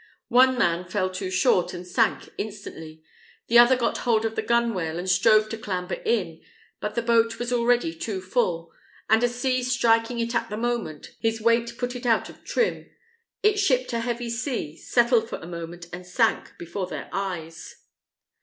One 0.29 0.57
man 0.57 0.85
fell 0.85 1.11
too 1.11 1.29
short, 1.29 1.75
and 1.75 1.85
sank 1.85 2.33
instantly; 2.39 3.03
the 3.45 3.59
other 3.59 3.75
got 3.75 3.99
hold 3.99 4.25
of 4.25 4.35
the 4.35 4.41
gunwale, 4.41 4.97
and 4.97 5.07
strove 5.07 5.47
to 5.49 5.59
clamber 5.59 6.01
in; 6.03 6.41
but 6.79 6.95
the 6.95 7.03
boat 7.03 7.37
was 7.37 7.53
already 7.53 7.93
too 7.93 8.19
full, 8.19 8.71
and 9.11 9.21
a 9.23 9.29
sea 9.29 9.61
striking 9.61 10.19
it 10.19 10.33
at 10.33 10.49
the 10.49 10.57
moment, 10.57 11.11
his 11.19 11.39
weight 11.39 11.77
put 11.77 11.95
it 11.95 12.07
out 12.07 12.29
of 12.29 12.43
trim; 12.43 12.89
it 13.43 13.59
shipped 13.59 13.93
a 13.93 13.99
heavy 13.99 14.31
sea, 14.31 14.75
settled 14.75 15.29
for 15.29 15.37
a 15.37 15.45
moment, 15.45 15.85
and 15.93 16.07
sank 16.07 16.53
before 16.57 16.87
their 16.87 17.07
eyes. 17.13 17.75